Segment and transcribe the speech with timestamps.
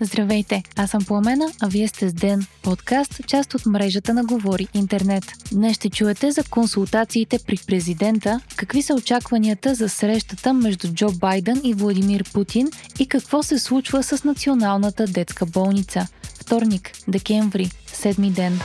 [0.00, 4.68] Здравейте, аз съм Пламена, а вие сте с Ден, подкаст, част от мрежата на Говори
[4.74, 5.24] Интернет.
[5.52, 11.60] Днес ще чуете за консултациите при президента, какви са очакванията за срещата между Джо Байден
[11.64, 12.68] и Владимир Путин
[12.98, 16.06] и какво се случва с Националната детска болница.
[16.40, 18.60] Вторник, декември, седми ден.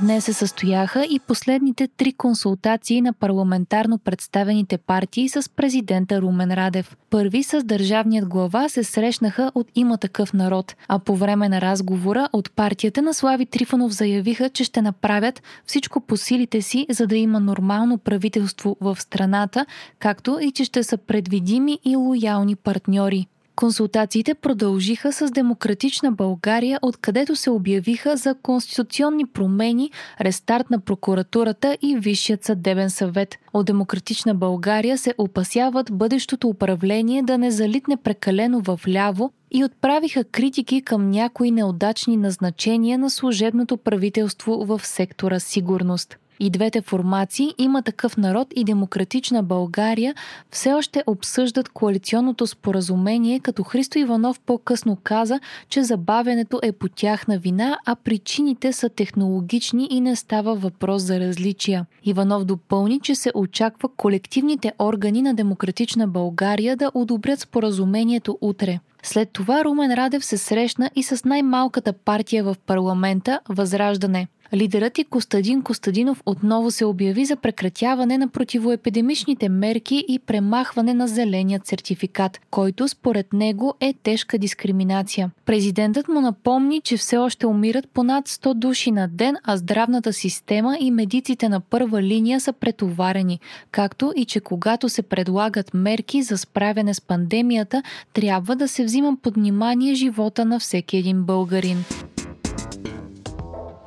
[0.00, 6.96] Днес се състояха и последните три консултации на парламентарно представените партии с президента Румен Радев.
[7.10, 12.28] Първи с държавният глава се срещнаха от има такъв народ, а по време на разговора
[12.32, 17.16] от партията на Слави Трифонов заявиха, че ще направят всичко по силите си, за да
[17.16, 19.66] има нормално правителство в страната,
[19.98, 23.26] както и че ще са предвидими и лоялни партньори.
[23.56, 29.90] Консултациите продължиха с Демократична България, откъдето се обявиха за конституционни промени,
[30.20, 33.36] рестарт на прокуратурата и Висшият съдебен съвет.
[33.52, 40.24] От Демократична България се опасяват бъдещото управление да не залитне прекалено в ляво и отправиха
[40.24, 46.16] критики към някои неудачни назначения на служебното правителство в сектора сигурност.
[46.40, 50.14] И двете формации има такъв народ и демократична България
[50.50, 57.38] все още обсъждат коалиционното споразумение, като Христо Иванов по-късно каза, че забавянето е по тяхна
[57.38, 61.86] вина, а причините са технологични и не става въпрос за различия.
[62.04, 68.80] Иванов допълни, че се очаква колективните органи на демократична България да одобрят споразумението утре.
[69.02, 74.28] След това Румен Радев се срещна и с най-малката партия в парламента Възраждане.
[74.52, 81.08] Лидерът и Костадин Костадинов отново се обяви за прекратяване на противоепидемичните мерки и премахване на
[81.08, 85.30] зеленият сертификат, който според него е тежка дискриминация.
[85.46, 90.12] Президентът му напомни, че все още умират по над 100 души на ден, а здравната
[90.12, 96.22] система и медиците на първа линия са претоварени, както и че когато се предлагат мерки
[96.22, 101.84] за справяне с пандемията, трябва да се взима под внимание живота на всеки един българин.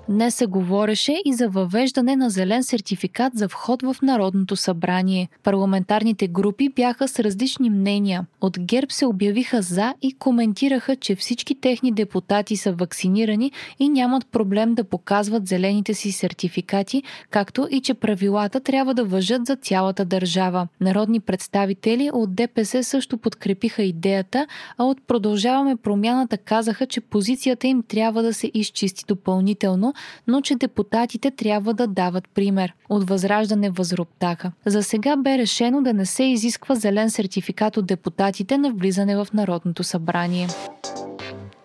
[0.10, 5.30] Днес се говореше и за въвеждане на зелен сертификат за вход в Народното събрание.
[5.44, 8.26] Парламентарните групи бяха с различни мнения.
[8.42, 14.28] От ГЕРБ се обявиха за и коментираха, че всички техни депутати са вакцинирани и нямат
[14.28, 20.06] проблем да показват зелените си сертификати, както и че правилата трябва да въжат за цялата
[20.06, 20.68] държава.
[20.82, 24.48] Народни представители от ДПС също подкрепиха идеята,
[24.78, 29.94] а от Продължаваме промяната казаха, че позицията им трябва да се изчисти допълнително,
[30.28, 32.74] но че депутатите трябва да дават пример.
[32.90, 34.52] От възраждане възроптаха.
[34.66, 39.28] За сега бе решено да не се изисква зелен сертификат от депутатите на влизане в
[39.34, 40.48] Народното събрание.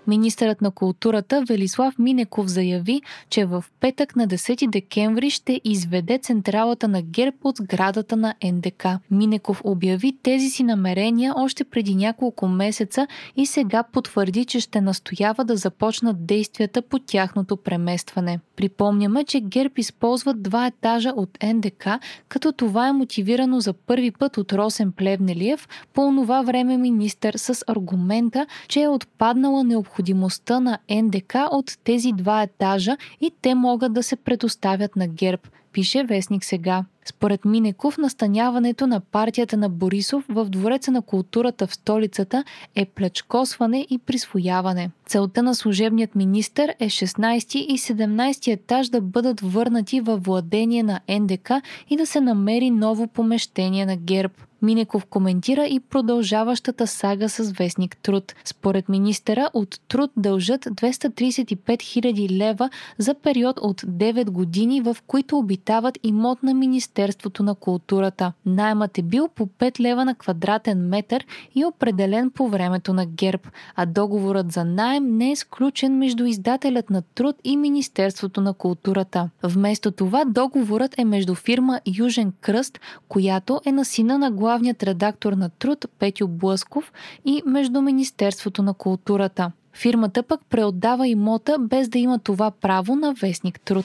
[0.07, 6.89] Министърът на културата Велислав Минеков заяви, че в петък на 10 декември ще изведе централата
[6.89, 8.87] на ГЕРБ от сградата на НДК.
[9.11, 15.45] Минеков обяви тези си намерения още преди няколко месеца и сега потвърди, че ще настоява
[15.45, 18.41] да започнат действията по тяхното преместване.
[18.57, 21.89] Припомняме, че ГЕРБ използват два етажа от НДК,
[22.29, 27.65] като това е мотивирано за първи път от Росен Плевнелиев, по това време министър с
[27.67, 33.93] аргумента, че е отпаднала необходимост необходимостта на НДК от тези два етажа и те могат
[33.93, 35.43] да се предоставят на ГЕРБ,
[35.73, 36.85] пише Вестник сега.
[37.05, 43.87] Според Минеков, настаняването на партията на Борисов в Двореца на културата в столицата е плечкосване
[43.91, 44.91] и присвояване.
[45.07, 51.01] Целта на служебният министр е 16 и 17 етаж да бъдат върнати във владение на
[51.09, 51.51] НДК
[51.91, 54.35] и да се намери ново помещение на ГЕРБ.
[54.63, 58.35] Минеков коментира и продължаващата сага с вестник Труд.
[58.45, 65.39] Според министъра от Труд дължат 235 000 лева за период от 9 години, в които
[65.39, 66.92] обитават имот на Министерството
[67.41, 68.33] на културата.
[68.47, 73.43] Наймът е бил по 5 лева на квадратен метър и определен по времето на ГЕРБ,
[73.77, 79.31] а договорът за найем не е сключен между издателят на Труд и Министерството на културата.
[79.43, 85.33] Вместо това договорът е между фирма Южен Кръст, която е на сина на главният редактор
[85.33, 86.93] на Труд Петю Блъсков
[87.25, 89.53] и между Министерството на културата.
[89.75, 93.85] Фирмата пък преотдава имота без да има това право на вестник Труд.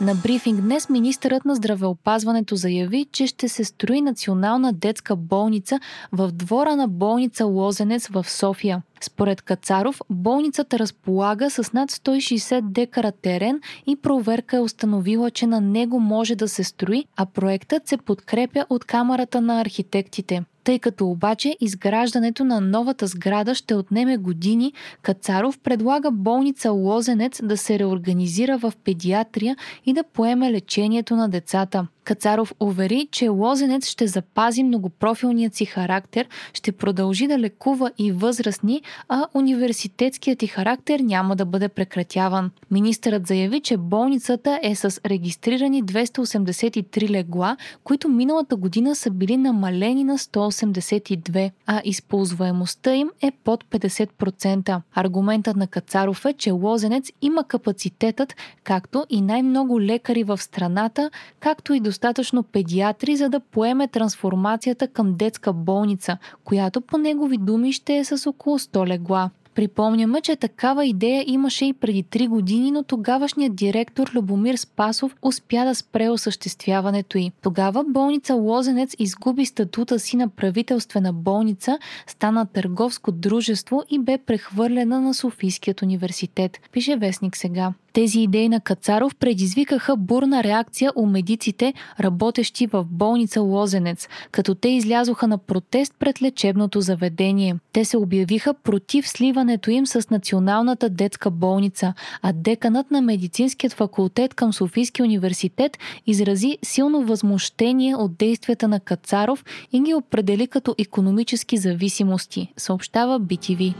[0.00, 5.80] На брифинг днес министърът на здравеопазването заяви, че ще се строи национална детска болница
[6.12, 8.82] в двора на болница Лозенец в София.
[9.00, 15.60] Според Кацаров, болницата разполага с над 160 декара терен и проверка е установила, че на
[15.60, 20.44] него може да се строи, а проектът се подкрепя от Камерата на архитектите.
[20.68, 24.72] Тъй като обаче изграждането на новата сграда ще отнеме години,
[25.02, 29.56] Кацаров предлага болница Лозенец да се реорганизира в педиатрия
[29.86, 31.86] и да поеме лечението на децата.
[32.08, 38.82] Кацаров увери, че Лозенец ще запази многопрофилният си характер, ще продължи да лекува и възрастни,
[39.08, 42.50] а университетският ти характер няма да бъде прекратяван.
[42.70, 50.04] Министърът заяви, че болницата е с регистрирани 283 легла, които миналата година са били намалени
[50.04, 54.80] на 182, а използваемостта им е под 50%.
[54.94, 58.34] Аргументът на Кацаров е, че Лозенец има капацитетът,
[58.64, 61.97] както и най-много лекари в страната, както и достатъчно
[62.42, 68.26] педиатри, за да поеме трансформацията към детска болница, която по негови думи ще е с
[68.26, 69.30] около 100 легла.
[69.58, 75.64] Припомняме, че такава идея имаше и преди 3 години, но тогавашният директор Любомир Спасов успя
[75.64, 77.32] да спре осъществяването й.
[77.42, 85.00] Тогава болница Лозенец изгуби статута си на правителствена болница, стана търговско дружество и бе прехвърлена
[85.00, 87.72] на Софийският университет, пише вестник сега.
[87.92, 94.68] Тези идеи на Кацаров предизвикаха бурна реакция у медиците, работещи в болница Лозенец, като те
[94.68, 97.56] излязоха на протест пред лечебното заведение.
[97.72, 99.08] Те се обявиха против
[99.48, 106.58] сливането им с Националната детска болница, а деканът на медицинският факултет към Софийския университет изрази
[106.62, 113.74] силно възмущение от действията на Кацаров и ги определи като економически зависимости, съобщава BTV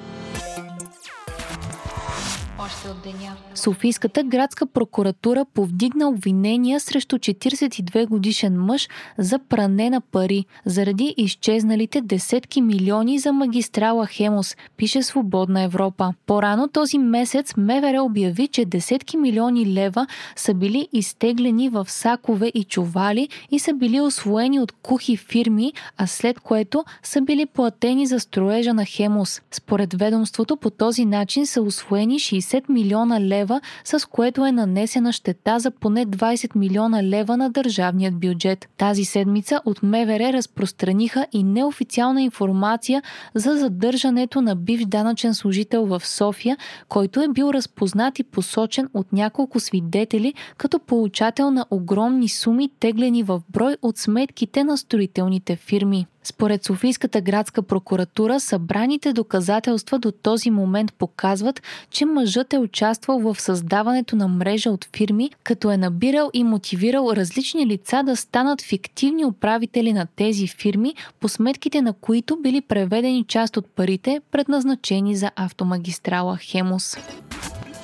[2.68, 3.36] още от деня.
[3.54, 8.88] Софийската градска прокуратура повдигна обвинения срещу 42 годишен мъж
[9.18, 16.14] за пране на пари заради изчезналите десетки милиони за магистрала Хемос, пише Свободна Европа.
[16.26, 20.06] По-рано този месец МВР обяви, че десетки милиони лева
[20.36, 26.06] са били изтеглени в сакове и чували и са били освоени от кухи фирми, а
[26.06, 29.40] след което са били платени за строежа на Хемос.
[29.50, 35.12] Според ведомството по този начин са освоени 60 50 милиона лева, с което е нанесена
[35.12, 38.68] щета за поне 20 милиона лева на държавният бюджет.
[38.76, 43.02] Тази седмица от МВР разпространиха и неофициална информация
[43.34, 46.56] за задържането на бивш данъчен служител в София,
[46.88, 53.22] който е бил разпознат и посочен от няколко свидетели като получател на огромни суми, теглени
[53.22, 56.06] в брой от сметките на строителните фирми.
[56.24, 63.40] Според Софийската градска прокуратура, събраните доказателства до този момент показват, че мъжът е участвал в
[63.40, 69.24] създаването на мрежа от фирми, като е набирал и мотивирал различни лица да станат фиктивни
[69.24, 75.30] управители на тези фирми, по сметките на които били преведени част от парите, предназначени за
[75.36, 76.96] автомагистрала Хемус.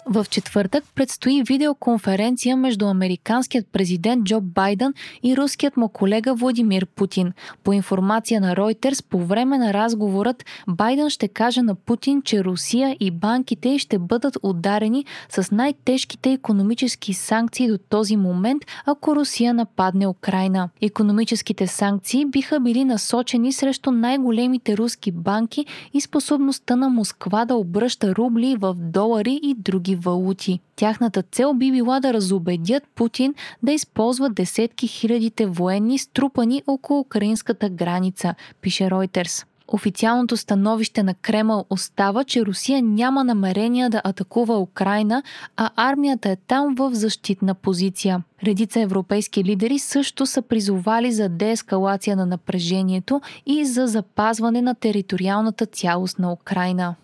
[0.07, 7.33] В четвъртък предстои видеоконференция между американският президент Джо Байден и руският му колега Владимир Путин.
[7.63, 12.97] По информация на Reuters, по време на разговорът Байден ще каже на Путин, че Русия
[13.01, 20.07] и банките ще бъдат ударени с най-тежките економически санкции до този момент, ако Русия нападне
[20.07, 20.69] Украина.
[20.83, 28.15] Економическите санкции биха били насочени срещу най-големите руски банки и способността на Москва да обръща
[28.15, 30.61] рубли в долари и други валути.
[30.77, 37.69] Тяхната цел би била да разобедят Путин да използва десетки хилядите военни, струпани около украинската
[37.69, 39.47] граница, пише Reuters.
[39.69, 45.23] Официалното становище на Кремъл остава, че Русия няма намерение да атакува Украина,
[45.57, 48.23] а армията е там в защитна позиция.
[48.45, 55.67] Редица европейски лидери също са призовали за деескалация на напрежението и за запазване на териториалната
[55.67, 56.95] цялост на Украина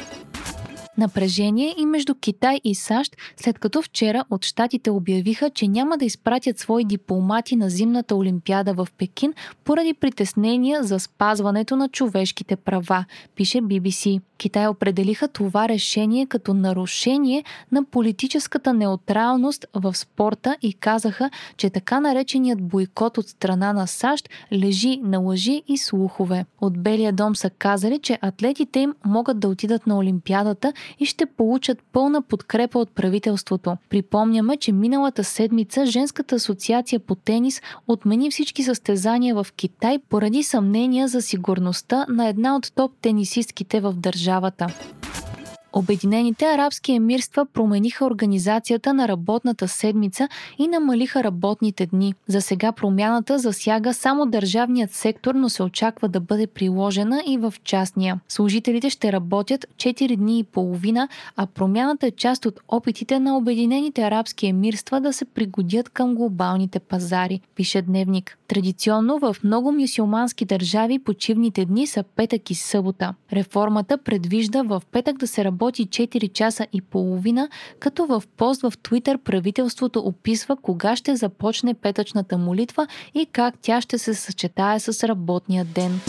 [1.00, 6.04] напрежение и между Китай и САЩ, след като вчера от щатите обявиха, че няма да
[6.04, 13.04] изпратят свои дипломати на зимната олимпиада в Пекин поради притеснения за спазването на човешките права,
[13.36, 14.20] пише BBC.
[14.38, 22.00] Китай определиха това решение като нарушение на политическата неутралност в спорта и казаха, че така
[22.00, 26.44] нареченият бойкот от страна на САЩ лежи на лъжи и слухове.
[26.60, 31.26] От Белия дом са казали, че атлетите им могат да отидат на Олимпиадата и ще
[31.26, 33.76] получат пълна подкрепа от правителството.
[33.90, 41.08] Припомняме, че миналата седмица Женската асоциация по тенис отмени всички състезания в Китай поради съмнения
[41.08, 44.66] за сигурността на една от топ тенисистките в държавата.
[45.72, 52.14] Обединените арабски емирства промениха организацията на работната седмица и намалиха работните дни.
[52.26, 57.54] За сега промяната засяга само държавният сектор, но се очаква да бъде приложена и в
[57.64, 58.20] частния.
[58.28, 64.02] Служителите ще работят 4 дни и половина, а промяната е част от опитите на Обединените
[64.02, 68.38] арабски емирства да се пригодят към глобалните пазари, пише Дневник.
[68.48, 73.14] Традиционно в много мюсюлмански държави почивните дни са петък и събота.
[73.32, 77.48] Реформата предвижда в петък да се работи 4 часа и половина,
[77.78, 83.80] като в пост в Твитър правителството описва кога ще започне петъчната молитва и как тя
[83.80, 86.00] ще се съчетае с работния ден.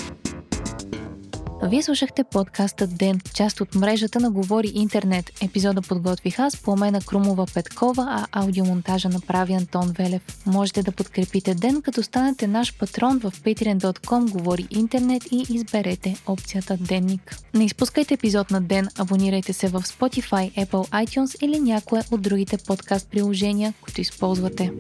[1.64, 5.32] Вие слушахте подкаста Ден, част от мрежата на Говори Интернет.
[5.42, 10.22] Епизода подготвих аз, Пламена Крумова Петкова, а аудиомонтажа направи Антон Велев.
[10.46, 16.78] Можете да подкрепите Ден, като станете наш патрон в patreon.com Говори Интернет и изберете опцията
[16.78, 17.38] Денник.
[17.54, 22.58] Не изпускайте епизод на Ден, абонирайте се в Spotify, Apple iTunes или някое от другите
[22.58, 24.72] подкаст приложения, които използвате.